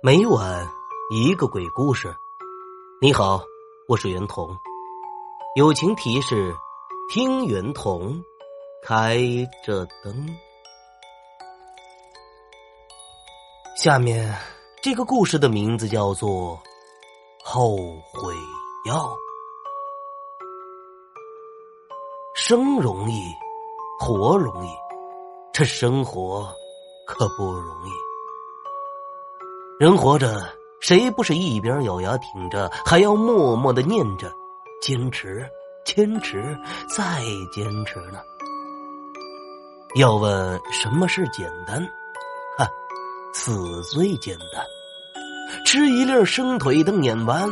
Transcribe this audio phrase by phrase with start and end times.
[0.00, 0.64] 每晚
[1.10, 2.16] 一个鬼故事。
[3.00, 3.40] 你好，
[3.88, 4.56] 我是袁童。
[5.56, 6.54] 友情提示：
[7.12, 8.22] 听袁童，
[8.80, 9.18] 开
[9.66, 10.28] 着灯。
[13.76, 14.32] 下面
[14.80, 16.30] 这个故事的名字叫做
[17.42, 18.32] 《后悔
[18.86, 18.94] 药》。
[22.36, 23.20] 生容易，
[23.98, 24.70] 活容易，
[25.52, 26.54] 这生活
[27.04, 27.90] 可不容易。
[29.78, 30.36] 人活着，
[30.80, 34.28] 谁不是一边咬牙挺着，还要默默的念着
[34.82, 35.48] “坚持，
[35.84, 38.18] 坚持，再坚持”呢？
[39.94, 41.80] 要问什么是简单？
[42.58, 42.68] 哈，
[43.32, 44.64] 死最简单。
[45.64, 47.48] 吃一粒生腿等碾完，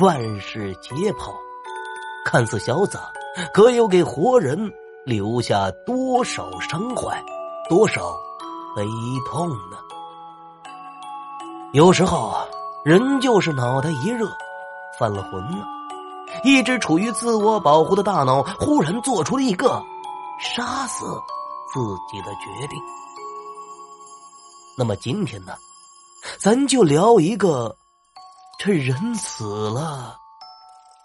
[0.00, 1.32] 万事皆跑。
[2.24, 3.12] 看似潇洒。
[3.54, 4.58] 可有给活人
[5.04, 7.24] 留下多少伤怀，
[7.68, 8.10] 多少
[8.74, 8.84] 悲
[9.30, 9.78] 痛呢？
[11.72, 12.46] 有时候啊
[12.82, 14.26] 人就是脑袋一热，
[14.98, 15.66] 犯了浑了，
[16.42, 19.82] 一直处于自我保护的大脑忽然做出了一个
[20.40, 21.04] 杀死
[21.70, 21.80] 自
[22.10, 22.78] 己的决定。
[24.78, 25.52] 那么今天呢，
[26.40, 27.76] 咱就聊一个，
[28.58, 30.16] 这人死了。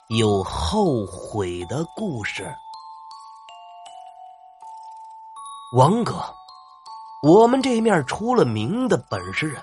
[0.08, 2.56] 有后悔的故事。
[5.75, 6.23] 王哥，
[7.22, 9.61] 我们这面出了名的本事人。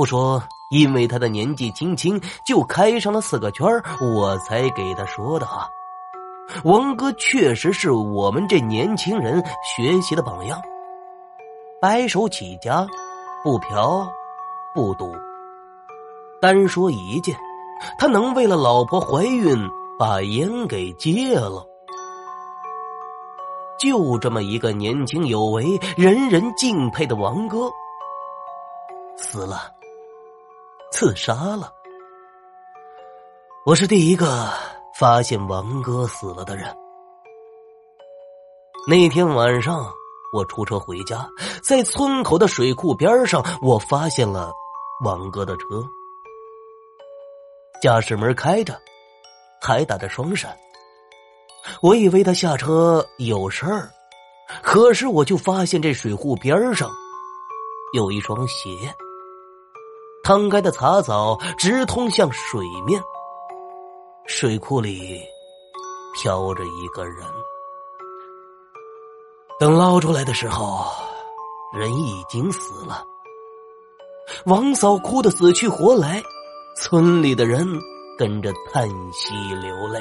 [0.00, 3.66] 不说因为他的年纪轻轻就开上了四个圈
[4.00, 5.68] 我才给他说的哈。
[6.64, 10.58] 王哥确实是我们这年轻人学习的榜样。
[11.82, 12.86] 白手起家，
[13.44, 14.08] 不嫖，
[14.74, 15.12] 不赌，
[16.40, 17.36] 单说一件。
[17.98, 19.54] 他能为了老婆怀孕
[19.98, 21.62] 把烟给戒了，
[23.78, 27.68] 就这么一个年轻有为、人人敬佩的王哥，
[29.18, 29.70] 死了，
[30.90, 31.72] 自杀了。
[33.64, 34.50] 我是第一个
[34.98, 36.66] 发现王哥死了的人。
[38.88, 39.88] 那天晚上，
[40.32, 41.28] 我出车回家，
[41.62, 44.50] 在村口的水库边上，我发现了
[45.04, 45.64] 王哥的车。
[47.80, 48.76] 驾驶门开着，
[49.62, 50.58] 还打着双闪。
[51.80, 53.90] 我以为他下车有事儿，
[54.60, 56.90] 可是我就发现这水库边上
[57.94, 58.92] 有一双鞋，
[60.22, 63.02] 摊开的杂草直通向水面。
[64.26, 65.20] 水库里
[66.14, 67.26] 飘着一个人，
[69.58, 70.84] 等捞出来的时候，
[71.76, 73.04] 人已经死了。
[74.46, 76.22] 王嫂哭得死去活来。
[76.76, 77.66] 村里的人
[78.16, 80.00] 跟着叹息流泪。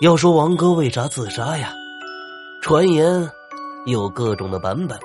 [0.00, 1.72] 要说王哥为啥自杀呀？
[2.62, 3.28] 传言
[3.84, 4.98] 有各种的版本。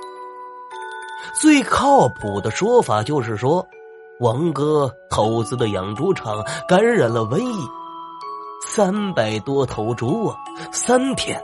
[1.39, 3.65] 最靠谱的说法就是说，
[4.19, 7.67] 王哥投资的养猪场感染了瘟疫，
[8.65, 10.35] 三百多头猪啊，
[10.71, 11.41] 三天，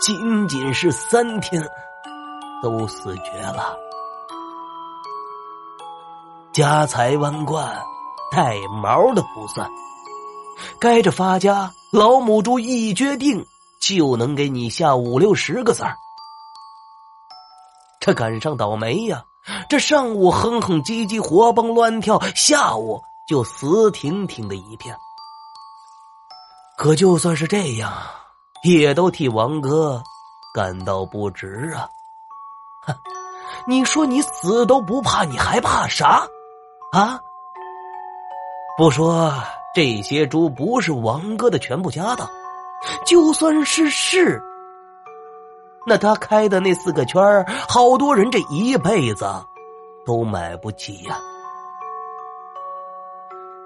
[0.00, 1.62] 仅仅是三天，
[2.62, 3.76] 都死绝了。
[6.52, 7.66] 家财万贯，
[8.32, 9.68] 带毛的不算。
[10.78, 13.46] 该着发家，老母猪一决定
[13.80, 15.94] 就能给你下五六十个子儿。
[18.00, 19.22] 这赶上倒霉呀！
[19.68, 24.96] 这上午哼哼唧唧，活蹦乱跳，下午就死挺挺的一片。
[26.76, 27.92] 可就算是这样，
[28.64, 30.02] 也都替王哥
[30.54, 31.88] 感到不值啊！
[32.86, 32.94] 哼，
[33.66, 36.26] 你说你死都不怕，你还怕啥？
[36.92, 37.20] 啊！
[38.78, 39.30] 不说
[39.74, 42.28] 这些猪不是王哥的全部家当，
[43.06, 44.42] 就算是是，
[45.90, 49.26] 那他开的那四个圈好多人这一辈子
[50.06, 51.18] 都买不起呀。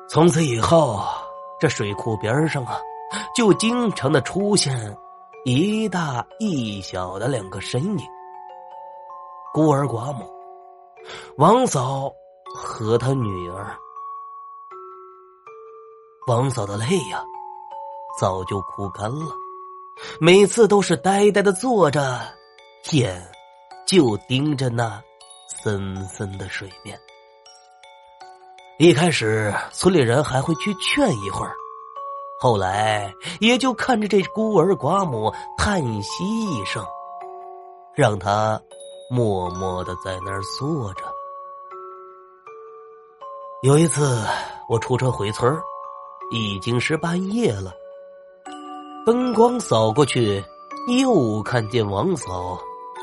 [0.08, 1.04] 从此以后，
[1.60, 2.78] 这水库边上啊，
[3.36, 4.96] 就经常的出现
[5.44, 8.06] 一大一小的两个身影，
[9.52, 10.24] 孤儿寡母，
[11.36, 12.10] 王嫂。
[12.56, 13.76] 和他女儿，
[16.28, 17.20] 王嫂的泪呀，
[18.20, 19.26] 早就哭干了，
[20.20, 22.20] 每次都是呆呆的坐着，
[22.92, 23.20] 眼
[23.86, 25.02] 就盯着那
[25.46, 26.98] 森森的水面。
[28.78, 31.54] 一开始村里人还会去劝一会儿，
[32.40, 36.84] 后来也就看着这孤儿寡母叹息一声，
[37.94, 38.60] 让他
[39.08, 41.04] 默默的在那儿坐着。
[43.62, 44.22] 有一次，
[44.68, 45.56] 我出车回村
[46.32, 47.72] 已经是半夜了。
[49.04, 50.42] 灯光扫过去，
[50.88, 52.58] 又看见王嫂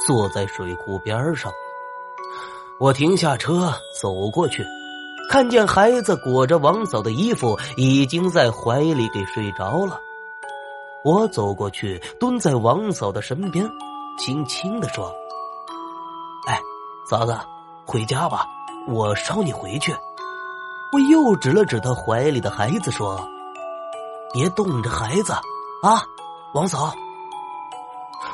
[0.08, 1.52] 坐在水库边上。
[2.80, 3.72] 我停下车，
[4.02, 4.66] 走过去，
[5.30, 10.00] 看见孩子裹着王嫂的衣服，已经在怀里给睡着了。
[11.06, 13.70] 我走过去，蹲在王嫂的身边，
[14.18, 15.14] 轻轻的说
[16.50, 16.60] ：“哎，
[17.08, 17.38] 嫂子，
[17.86, 18.48] 回家吧，
[18.88, 19.96] 我捎你回去。”
[20.94, 23.24] 我又指了指他怀里的孩子，说
[24.34, 25.32] ：“别冻着孩子
[25.84, 26.04] 啊，
[26.54, 26.94] 王嫂。”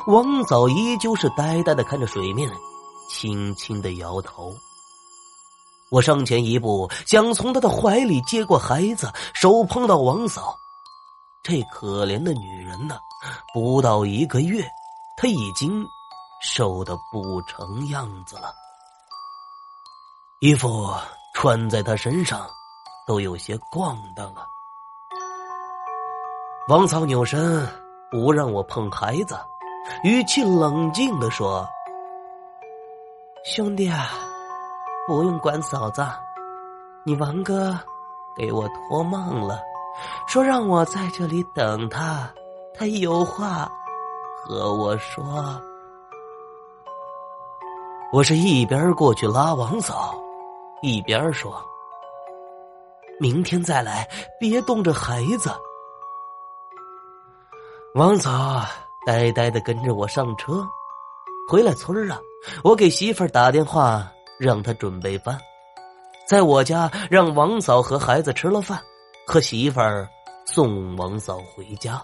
[0.06, 2.50] 王嫂依旧是呆呆的看着水面。
[3.10, 4.54] 轻轻的摇头。
[5.90, 10.54] 我上前一步，想从他的怀里接过孩子，手碰到王嫂，
[11.42, 12.98] 这可怜的女人呢，
[13.54, 14.62] 不到一个月，
[15.16, 15.82] 她已经
[16.42, 18.52] 瘦的不成样子了，
[20.40, 20.92] 衣服
[21.32, 22.46] 穿在她身上
[23.06, 24.46] 都有些咣当了。
[26.68, 27.66] 王嫂扭身
[28.10, 29.34] 不让我碰孩子，
[30.04, 31.66] 语气冷静的说。
[33.42, 34.10] 兄弟啊，
[35.06, 36.06] 不用管嫂子，
[37.06, 37.74] 你王哥
[38.36, 39.62] 给我托梦了，
[40.26, 42.28] 说让我在这里等他，
[42.74, 43.66] 他有话
[44.36, 45.58] 和我说。
[48.12, 50.14] 我是一边过去拉王嫂，
[50.82, 51.50] 一边说
[53.18, 54.06] ：“明天再来，
[54.38, 55.50] 别冻着孩子。”
[57.98, 58.64] 王嫂
[59.04, 60.64] 呆呆的跟着我上车，
[61.48, 62.20] 回了村儿啊。
[62.62, 64.08] 我给媳妇儿打电话，
[64.38, 65.36] 让她准备饭，
[66.24, 68.80] 在我家让王嫂和孩子吃了饭，
[69.26, 70.08] 和媳妇儿
[70.46, 72.00] 送王嫂回家。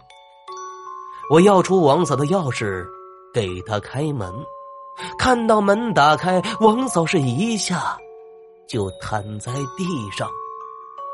[1.31, 2.85] 我要出王嫂的钥匙，
[3.33, 4.29] 给她开门。
[5.17, 7.97] 看到门打开，王嫂是一下
[8.69, 10.29] 就瘫在地上，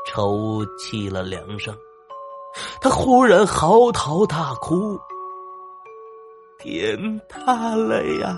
[0.07, 1.71] 抽泣了两声。
[2.79, 4.99] 他忽然嚎啕大哭
[6.59, 8.37] ：“天塌了呀！”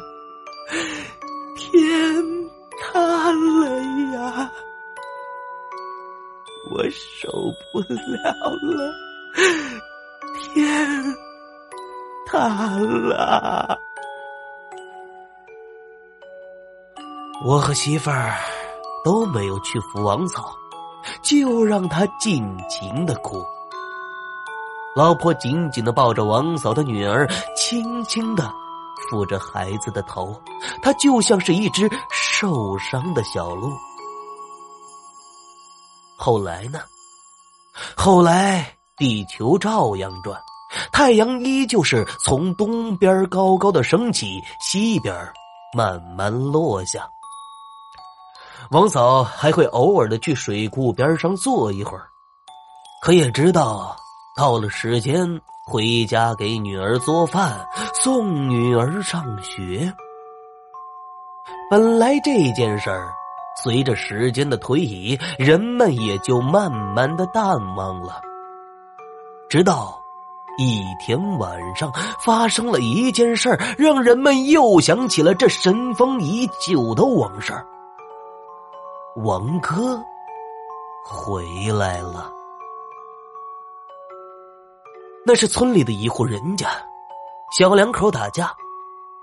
[1.56, 2.50] 天
[2.80, 3.70] 塌了
[4.14, 4.52] 呀！
[6.72, 7.30] 我受
[7.72, 8.94] 不了了，
[10.40, 10.88] 天
[12.26, 13.78] 塌了！
[17.46, 18.34] 我和媳妇儿
[19.04, 20.56] 都没有去扶王嫂，
[21.22, 23.44] 就让她尽情的哭。
[24.96, 28.44] 老婆紧紧的抱着王嫂的女儿，轻轻的。
[29.10, 30.40] 抚着孩子的头，
[30.82, 33.72] 她就像是一只受伤的小鹿。
[36.16, 36.80] 后来呢？
[37.98, 40.40] 后来地球照样转，
[40.92, 45.14] 太阳依旧是从东边高高的升起，西边
[45.76, 47.06] 慢慢落下。
[48.70, 52.08] 王嫂还会偶尔的去水库边上坐一会儿，
[53.02, 53.96] 可也知道
[54.36, 55.42] 到了时间。
[55.66, 59.90] 回家给女儿做饭，送女儿上学。
[61.72, 63.14] 本来这件事儿，
[63.56, 67.46] 随着时间的推移，人们也就慢慢的淡
[67.78, 68.20] 忘了。
[69.50, 69.98] 直到
[70.58, 71.90] 一天晚上，
[72.20, 77.54] 发生了一件事儿，让人们又想起了这尘封已久的往事。
[79.24, 79.98] 王哥
[81.06, 82.30] 回来了。
[85.26, 86.68] 那是村里的一户人家，
[87.58, 88.52] 小两口打架，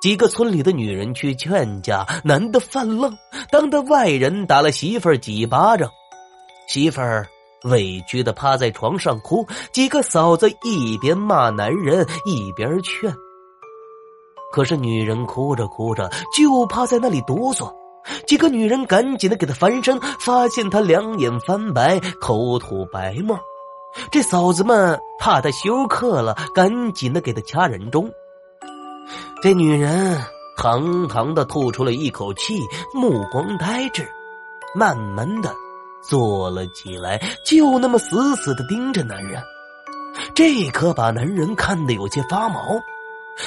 [0.01, 3.15] 几个村里的女人去劝架，男的犯愣，
[3.51, 5.91] 当着外人打了媳妇儿几巴掌，
[6.69, 7.29] 媳妇儿
[7.65, 13.15] 委屈的趴在床上哭，几个嫂子一边骂男人一边劝，
[14.53, 17.71] 可是女人哭着哭着就趴在那里哆嗦，
[18.27, 23.39] 几个女人赶紧的给她翻身，发现她两眼翻白，口吐白沫。
[24.11, 28.11] 这嫂子们怕他休克了，赶紧的给他掐人中。
[29.43, 30.21] 这女人
[30.57, 32.61] 堂堂的吐出了一口气，
[32.95, 34.07] 目光呆滞，
[34.75, 35.55] 慢慢的
[36.03, 39.43] 坐了起来，就那么死死的盯着男人。
[40.35, 42.61] 这可把男人看得有些发毛。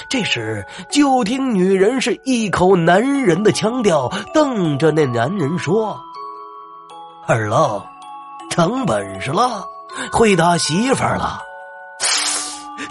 [0.10, 5.96] 这时，就听女人是一口男人的腔调，瞪着那男人说
[7.28, 7.80] ：“二愣，
[8.50, 9.64] 长本事了。”
[10.12, 11.42] 会打媳妇儿了，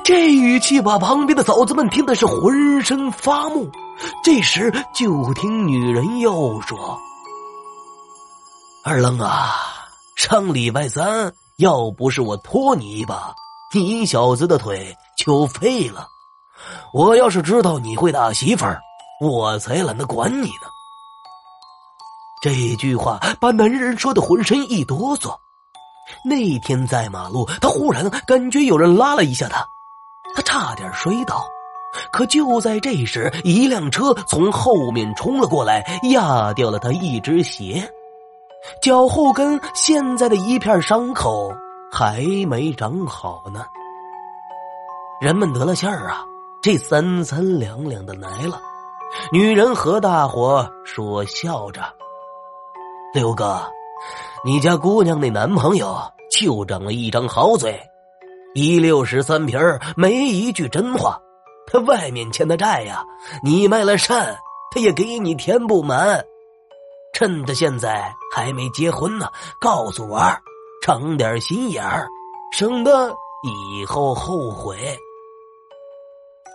[0.05, 3.71] 这语气把旁边的嫂子们听的是浑身发木。
[4.25, 6.99] 这时，就听女人又说
[8.85, 9.55] ：“二愣啊，
[10.17, 13.33] 上礼拜三要不是我拖你一把，
[13.73, 16.07] 你小子的腿就废了。
[16.93, 18.81] 我要是知道你会打媳妇儿，
[19.21, 20.67] 我才懒得管你呢。”
[22.43, 25.37] 这句话把男人说的浑身一哆嗦。
[26.25, 29.67] 那天在马路，他忽然感觉有人拉了一下他，
[30.35, 31.45] 他差点摔倒。
[32.11, 37.87] 可就在这时，一辆车从后面冲了过来，压掉了他一只鞋，
[38.81, 41.53] 脚后跟现在的一片伤口
[41.91, 43.67] 还没长好呢。
[45.21, 46.25] 人们得了信儿啊，
[46.63, 48.61] 这三三两两的来了。
[49.31, 51.83] 女人和大伙说笑着
[53.13, 53.63] ：“六哥，
[54.45, 55.97] 你家姑娘那男朋友
[56.29, 57.81] 就长了一张好嘴，
[58.55, 59.57] 一六十三皮
[59.97, 61.17] 没一句真话。”
[61.65, 63.05] 他外面欠的债呀，
[63.43, 64.37] 你卖了肾，
[64.73, 66.25] 他也给你填不满。
[67.15, 69.31] 趁着现在还没结婚呢，
[69.61, 70.21] 告诉我，
[70.83, 72.09] 长点心眼儿，
[72.53, 74.99] 省得以后后悔。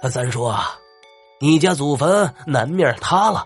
[0.01, 0.77] 他三叔啊，
[1.39, 3.45] 你家祖坟南面塌了，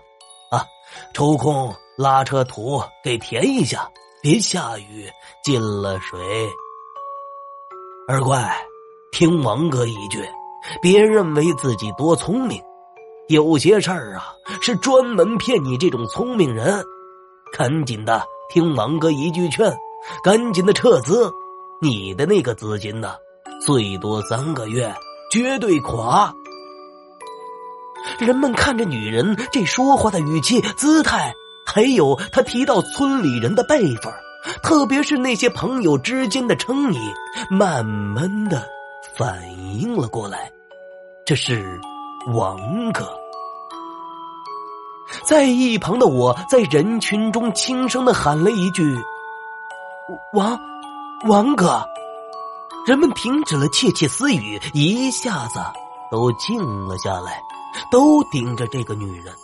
[0.50, 0.66] 啊，
[1.14, 3.88] 抽空拉车土给填一下，
[4.22, 5.10] 别下雨
[5.42, 6.48] 进了水。
[8.06, 8.56] 二怪，
[9.10, 10.24] 听王哥一句。
[10.80, 12.62] 别认为自己多聪明，
[13.28, 16.84] 有些事儿啊是专门骗你这种聪明人。
[17.52, 19.76] 赶紧的听王哥一句劝，
[20.22, 21.28] 赶紧的撤资。
[21.80, 23.16] 你的那个资金呢，
[23.66, 24.94] 最多三个月，
[25.32, 26.32] 绝对垮。
[28.20, 31.34] 人们看着女人这说话的语气、姿态，
[31.66, 34.12] 还有他提到村里人的辈分，
[34.62, 36.98] 特别是那些朋友之间的称昵，
[37.50, 38.66] 慢慢的。
[39.14, 39.42] 反
[39.78, 40.50] 应了过来，
[41.26, 41.78] 这是
[42.32, 43.06] 王哥。
[45.26, 48.98] 在一旁的我在人群中轻声的喊了一句
[50.32, 50.58] ：“王，
[51.28, 51.84] 王哥。”
[52.86, 55.60] 人们停止了窃窃私语，一下子
[56.10, 57.40] 都静了下来，
[57.90, 59.34] 都盯着这个女人。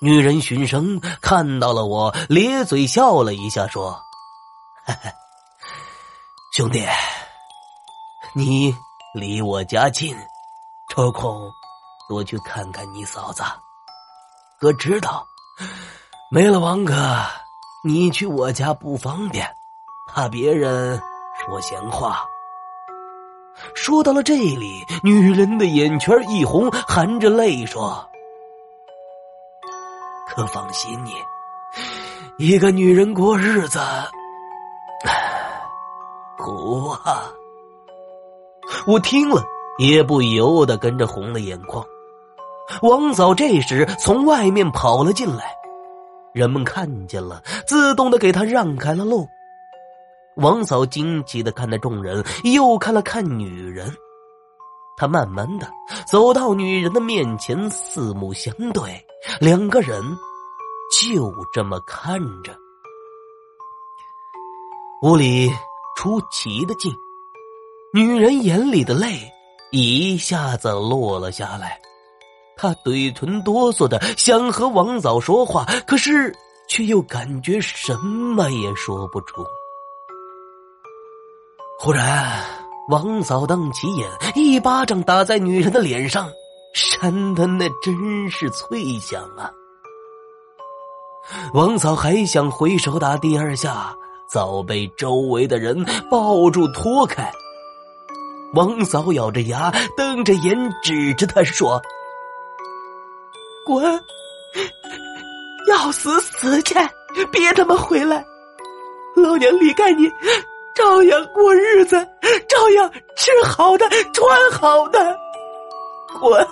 [0.00, 4.00] 女人循声看到了我，咧嘴笑了一下，说
[6.54, 6.86] ：“兄弟。”
[8.34, 8.72] 你
[9.14, 10.14] 离我家近，
[10.90, 11.50] 抽空
[12.08, 13.42] 多去看看你嫂子。
[14.60, 15.26] 哥知道，
[16.30, 17.24] 没了王哥，
[17.82, 19.56] 你去我家不方便，
[20.06, 21.00] 怕别人
[21.40, 22.24] 说闲话。
[23.74, 28.08] 说到了这里，女人的眼圈一红，含着泪说
[30.28, 31.12] ：“可放心，你
[32.38, 33.78] 一个女人过日子
[36.36, 37.30] 苦啊。”
[38.86, 39.42] 我听了，
[39.78, 41.84] 也不由得跟着红了眼眶。
[42.82, 45.44] 王嫂这时从外面跑了进来，
[46.32, 49.26] 人们看见了，自动的给他让开了路。
[50.36, 53.92] 王嫂惊奇的看着众人，又看了看女人，
[54.96, 55.68] 她慢慢的
[56.10, 59.04] 走到女人的面前，四目相对，
[59.40, 60.02] 两个人
[60.90, 62.56] 就这么看着。
[65.02, 65.50] 屋里
[65.96, 66.90] 出奇的静。
[67.92, 69.32] 女人眼里的泪
[69.70, 71.80] 一下子落了下来，
[72.56, 76.34] 她嘴唇哆嗦的想和王嫂说话，可是
[76.68, 79.44] 却又感觉什么也说不出。
[81.78, 82.42] 忽然，
[82.88, 86.30] 王嫂瞪起眼，一巴掌打在女人的脸上，
[86.72, 89.52] 扇的那真是脆响啊！
[91.52, 93.94] 王嫂还想回手打第二下，
[94.26, 97.30] 早被周围的人抱住拖开。
[98.54, 101.78] 王嫂咬着牙，瞪着眼，指着他说
[103.66, 103.84] ：“滚！
[105.68, 106.74] 要死死去，
[107.30, 108.24] 别他妈回来！
[109.14, 110.10] 老娘离开你，
[110.74, 111.96] 照样过日子，
[112.48, 115.16] 照样吃好的，穿好的。
[116.20, 116.48] 滚！”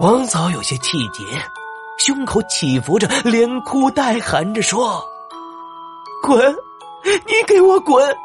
[0.00, 1.22] 王嫂有些气结，
[1.98, 5.04] 胸口起伏着，连哭带喊着说
[6.22, 6.56] ：“滚！
[7.04, 8.16] 你给我滚！”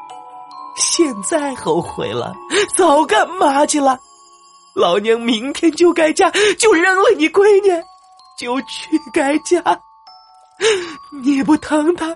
[0.78, 2.34] 现在后悔了，
[2.76, 3.98] 早干嘛去了？
[4.74, 6.30] 老娘明天就改嫁，
[6.60, 7.70] 就扔了你闺女，
[8.38, 9.62] 就去改嫁。
[11.24, 12.16] 你不疼她，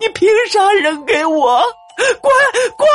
[0.00, 1.62] 你凭啥扔给我？
[2.20, 2.32] 滚
[2.76, 2.88] 滚！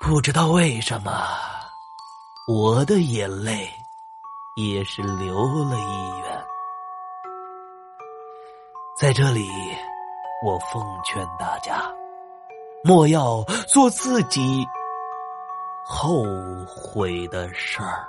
[0.00, 1.10] 不知道为什么，
[2.46, 3.68] 我的眼泪
[4.54, 5.34] 也是流
[5.64, 6.44] 了一圆。
[8.96, 9.48] 在这里，
[10.44, 11.92] 我奉劝大家，
[12.84, 14.64] 莫要做自己
[15.84, 16.22] 后
[16.64, 18.08] 悔的事儿。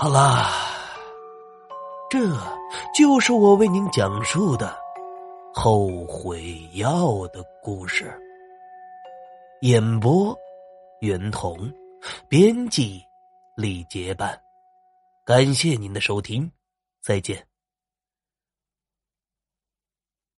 [0.00, 0.52] 好啦，
[2.08, 2.20] 这
[2.94, 4.68] 就是我为您讲述的
[5.60, 8.16] 《后悔药》的故事。
[9.62, 10.38] 演播：
[11.00, 11.68] 袁童，
[12.28, 13.02] 编辑。
[13.56, 14.40] 李杰伴，
[15.26, 16.48] 感谢您的收听。
[17.02, 17.47] 再见。